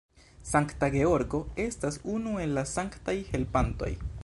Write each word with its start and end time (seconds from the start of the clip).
Sankta 0.51 0.87
Georgo 0.95 1.41
estas 1.65 2.01
unu 2.15 2.35
el 2.47 2.57
la 2.59 2.65
sanktaj 2.73 3.19
helpantoj. 3.35 3.95